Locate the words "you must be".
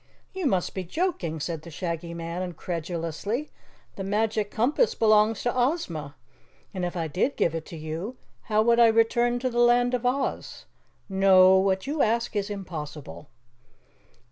0.33-0.83